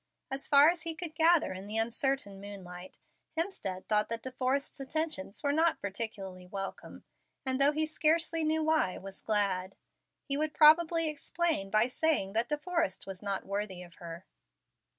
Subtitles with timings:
[0.31, 2.97] As far as he could gather in the uncertain moonlight,
[3.37, 7.03] Hemstead thought that De Forrest's attentions were not particularly welcome,
[7.45, 9.75] and, though he scarcely knew why, was glad.
[10.23, 14.25] He would probably explain by saying that De Forrest was not worthy of her.